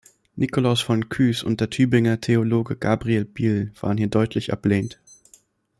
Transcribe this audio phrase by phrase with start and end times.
[0.35, 4.99] Nikolaus von Kues und der Tübinger Theologe Gabriel Biel waren hier deutlich ablehnend.